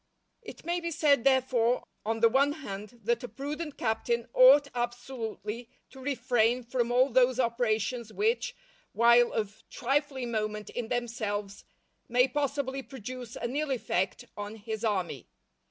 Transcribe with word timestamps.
_"It 0.41 0.65
may 0.65 0.79
be 0.79 0.89
said, 0.89 1.23
therefore, 1.25 1.83
on 2.03 2.21
the 2.21 2.27
one 2.27 2.53
hand, 2.53 3.01
that 3.03 3.23
a 3.23 3.27
prudent 3.27 3.77
captain 3.77 4.27
ought 4.33 4.67
absolutely 4.73 5.69
to 5.91 5.99
refrain 5.99 6.63
from 6.63 6.91
all 6.91 7.11
those 7.11 7.39
operations 7.39 8.11
which, 8.11 8.55
while 8.93 9.31
of 9.31 9.61
trifling 9.69 10.31
moment 10.31 10.71
in 10.71 10.87
themselves, 10.87 11.65
may 12.09 12.27
possibly 12.27 12.81
produce 12.81 13.35
an 13.35 13.55
ill 13.55 13.69
effect 13.69 14.25
on 14.35 14.55
his 14.55 14.83
army. 14.83 15.27